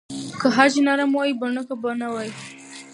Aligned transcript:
که 0.39 0.47
خج 0.55 0.73
نرم 0.87 1.11
وای، 1.15 1.31
بڼکه 1.39 1.75
به 1.81 1.91
نه 2.01 2.07
وای. 2.13 2.29